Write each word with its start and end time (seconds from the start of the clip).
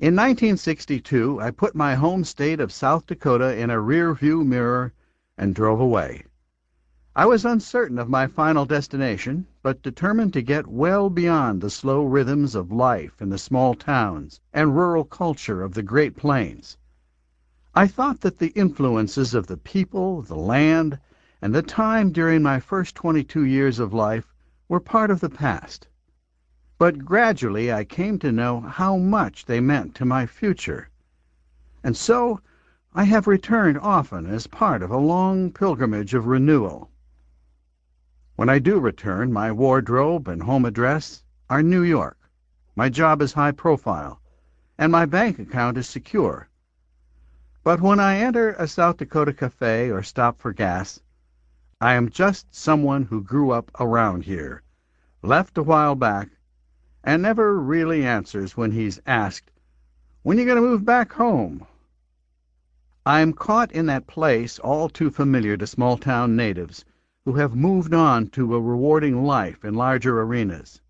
In 0.00 0.16
1962, 0.16 1.42
I 1.42 1.50
put 1.50 1.74
my 1.74 1.94
home 1.94 2.24
state 2.24 2.58
of 2.58 2.72
South 2.72 3.04
Dakota 3.04 3.54
in 3.54 3.68
a 3.68 3.78
rear 3.78 4.14
view 4.14 4.42
mirror 4.44 4.94
and 5.36 5.54
drove 5.54 5.78
away. 5.78 6.24
I 7.14 7.26
was 7.26 7.44
uncertain 7.44 7.98
of 7.98 8.08
my 8.08 8.26
final 8.26 8.64
destination, 8.64 9.46
but 9.62 9.82
determined 9.82 10.32
to 10.32 10.40
get 10.40 10.66
well 10.66 11.10
beyond 11.10 11.60
the 11.60 11.68
slow 11.68 12.02
rhythms 12.02 12.54
of 12.54 12.72
life 12.72 13.20
in 13.20 13.28
the 13.28 13.36
small 13.36 13.74
towns 13.74 14.40
and 14.54 14.74
rural 14.74 15.04
culture 15.04 15.60
of 15.60 15.74
the 15.74 15.82
Great 15.82 16.16
Plains. 16.16 16.78
I 17.74 17.86
thought 17.86 18.22
that 18.22 18.38
the 18.38 18.54
influences 18.56 19.34
of 19.34 19.48
the 19.48 19.58
people, 19.58 20.22
the 20.22 20.34
land, 20.34 20.98
and 21.42 21.54
the 21.54 21.60
time 21.60 22.10
during 22.10 22.42
my 22.42 22.58
first 22.58 22.94
twenty 22.94 23.22
two 23.22 23.44
years 23.44 23.78
of 23.78 23.92
life 23.92 24.32
were 24.66 24.80
part 24.80 25.10
of 25.10 25.20
the 25.20 25.28
past. 25.28 25.88
But 26.80 27.04
gradually 27.04 27.70
I 27.70 27.84
came 27.84 28.18
to 28.20 28.32
know 28.32 28.62
how 28.62 28.96
much 28.96 29.44
they 29.44 29.60
meant 29.60 29.94
to 29.96 30.06
my 30.06 30.24
future. 30.24 30.88
And 31.84 31.94
so 31.94 32.40
I 32.94 33.04
have 33.04 33.26
returned 33.26 33.76
often 33.78 34.24
as 34.24 34.46
part 34.46 34.80
of 34.80 34.90
a 34.90 34.96
long 34.96 35.52
pilgrimage 35.52 36.14
of 36.14 36.26
renewal. 36.26 36.90
When 38.36 38.48
I 38.48 38.60
do 38.60 38.80
return, 38.80 39.30
my 39.30 39.52
wardrobe 39.52 40.26
and 40.26 40.42
home 40.42 40.64
address 40.64 41.22
are 41.50 41.62
New 41.62 41.82
York. 41.82 42.16
My 42.74 42.88
job 42.88 43.20
is 43.20 43.34
high 43.34 43.52
profile, 43.52 44.18
and 44.78 44.90
my 44.90 45.04
bank 45.04 45.38
account 45.38 45.76
is 45.76 45.86
secure. 45.86 46.48
But 47.62 47.82
when 47.82 48.00
I 48.00 48.16
enter 48.16 48.52
a 48.52 48.66
South 48.66 48.96
Dakota 48.96 49.34
cafe 49.34 49.90
or 49.90 50.02
stop 50.02 50.40
for 50.40 50.54
gas, 50.54 50.98
I 51.78 51.92
am 51.92 52.08
just 52.08 52.54
someone 52.54 53.02
who 53.02 53.22
grew 53.22 53.50
up 53.50 53.70
around 53.78 54.24
here, 54.24 54.62
left 55.20 55.58
a 55.58 55.62
while 55.62 55.94
back, 55.94 56.30
and 57.02 57.22
never 57.22 57.58
really 57.58 58.04
answers 58.04 58.56
when 58.56 58.72
he's 58.72 59.00
asked, 59.06 59.50
When 60.22 60.38
you 60.38 60.44
going 60.44 60.56
to 60.56 60.62
move 60.62 60.84
back 60.84 61.12
home? 61.12 61.66
I 63.06 63.20
am 63.20 63.32
caught 63.32 63.72
in 63.72 63.86
that 63.86 64.06
place 64.06 64.58
all 64.58 64.88
too 64.88 65.10
familiar 65.10 65.56
to 65.56 65.66
small 65.66 65.96
town 65.96 66.36
natives 66.36 66.84
who 67.24 67.34
have 67.34 67.54
moved 67.54 67.94
on 67.94 68.28
to 68.28 68.54
a 68.54 68.60
rewarding 68.60 69.24
life 69.24 69.64
in 69.64 69.74
larger 69.74 70.20
arenas. 70.20 70.80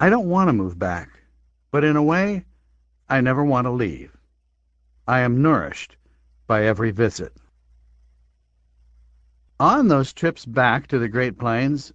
I 0.00 0.08
don't 0.08 0.28
want 0.28 0.48
to 0.48 0.52
move 0.52 0.78
back, 0.78 1.20
but 1.70 1.84
in 1.84 1.96
a 1.96 2.02
way, 2.02 2.44
I 3.08 3.20
never 3.20 3.44
want 3.44 3.66
to 3.66 3.70
leave. 3.70 4.16
I 5.06 5.20
am 5.20 5.42
nourished 5.42 5.96
by 6.46 6.64
every 6.64 6.90
visit. 6.90 7.36
On 9.60 9.88
those 9.88 10.12
trips 10.12 10.46
back 10.46 10.86
to 10.88 10.98
the 10.98 11.08
Great 11.08 11.38
Plains, 11.38 11.92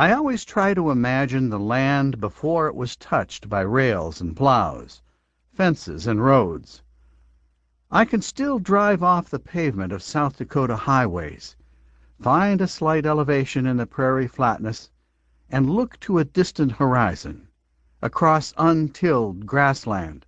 I 0.00 0.12
always 0.12 0.44
try 0.44 0.74
to 0.74 0.92
imagine 0.92 1.48
the 1.50 1.58
land 1.58 2.20
before 2.20 2.68
it 2.68 2.76
was 2.76 2.94
touched 2.94 3.48
by 3.48 3.62
rails 3.62 4.20
and 4.20 4.36
plows, 4.36 5.02
fences 5.52 6.06
and 6.06 6.24
roads. 6.24 6.82
I 7.90 8.04
can 8.04 8.22
still 8.22 8.60
drive 8.60 9.02
off 9.02 9.28
the 9.28 9.40
pavement 9.40 9.92
of 9.92 10.04
South 10.04 10.36
Dakota 10.36 10.76
highways 10.76 11.56
find 12.20 12.60
a 12.60 12.68
slight 12.68 13.06
elevation 13.06 13.66
in 13.66 13.76
the 13.76 13.86
prairie 13.86 14.28
flatness, 14.28 14.92
and 15.50 15.68
look 15.68 15.98
to 15.98 16.18
a 16.18 16.24
distant 16.24 16.70
horizon, 16.70 17.48
across 18.00 18.54
untilled 18.56 19.46
grassland, 19.46 20.26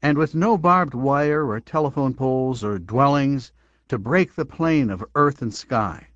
and 0.00 0.16
with 0.16 0.34
no 0.34 0.56
barbed 0.56 0.94
wire 0.94 1.46
or 1.46 1.60
telephone 1.60 2.14
poles 2.14 2.64
or 2.64 2.78
dwellings 2.78 3.52
to 3.88 3.98
break 3.98 4.36
the 4.36 4.46
plane 4.46 4.88
of 4.88 5.04
earth 5.14 5.42
and 5.42 5.52
sky. 5.52 6.06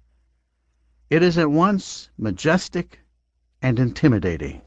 It 1.10 1.24
is 1.24 1.36
at 1.38 1.50
once 1.50 2.08
majestic 2.16 3.00
and 3.60 3.80
intimidating. 3.80 4.62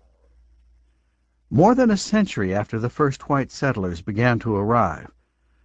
More 1.49 1.73
than 1.73 1.89
a 1.89 1.95
century 1.95 2.53
after 2.53 2.77
the 2.79 2.89
first 2.89 3.29
white 3.29 3.49
settlers 3.49 4.01
began 4.01 4.39
to 4.39 4.53
arrive, 4.53 5.09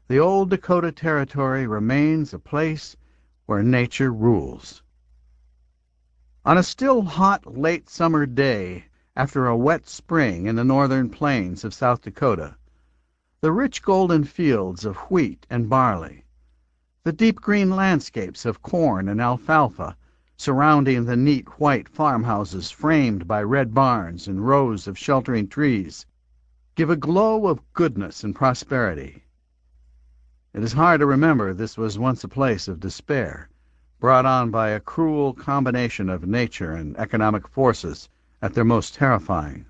the 0.06 0.20
old 0.20 0.50
Dakota 0.50 0.92
Territory 0.92 1.66
remains 1.66 2.32
a 2.32 2.38
place 2.38 2.96
where 3.46 3.64
nature 3.64 4.12
rules. 4.12 4.84
On 6.44 6.56
a 6.56 6.62
still 6.62 7.02
hot 7.02 7.58
late 7.58 7.90
summer 7.90 8.24
day, 8.24 8.84
after 9.16 9.48
a 9.48 9.56
wet 9.56 9.88
spring 9.88 10.46
in 10.46 10.54
the 10.54 10.62
northern 10.62 11.10
plains 11.10 11.64
of 11.64 11.74
South 11.74 12.02
Dakota, 12.02 12.56
the 13.40 13.50
rich 13.50 13.82
golden 13.82 14.22
fields 14.22 14.84
of 14.84 14.96
wheat 15.10 15.44
and 15.50 15.68
barley, 15.68 16.24
the 17.02 17.12
deep 17.12 17.40
green 17.40 17.70
landscapes 17.70 18.46
of 18.46 18.62
corn 18.62 19.08
and 19.08 19.20
alfalfa 19.20 19.96
surrounding 20.38 21.04
the 21.04 21.16
neat 21.16 21.48
white 21.58 21.88
farmhouses 21.88 22.70
framed 22.70 23.26
by 23.26 23.42
red 23.42 23.74
barns 23.74 24.28
and 24.28 24.46
rows 24.46 24.86
of 24.86 24.96
sheltering 24.96 25.48
trees, 25.48 26.06
give 26.76 26.88
a 26.88 26.96
glow 26.96 27.48
of 27.48 27.60
goodness 27.72 28.22
and 28.22 28.36
prosperity. 28.36 29.24
It 30.54 30.62
is 30.62 30.72
hard 30.72 31.00
to 31.00 31.06
remember 31.06 31.52
this 31.52 31.76
was 31.76 31.98
once 31.98 32.22
a 32.22 32.28
place 32.28 32.68
of 32.68 32.78
despair, 32.78 33.48
brought 33.98 34.26
on 34.26 34.52
by 34.52 34.68
a 34.68 34.80
cruel 34.80 35.34
combination 35.34 36.08
of 36.08 36.24
nature 36.24 36.72
and 36.72 36.96
economic 36.96 37.48
forces 37.48 38.08
at 38.40 38.54
their 38.54 38.64
most 38.64 38.94
terrifying. 38.94 39.66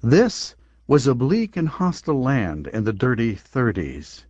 This 0.00 0.54
was 0.86 1.08
a 1.08 1.16
bleak 1.16 1.56
and 1.56 1.68
hostile 1.68 2.22
land 2.22 2.68
in 2.68 2.84
the 2.84 2.92
dirty 2.92 3.34
thirties. 3.34 4.24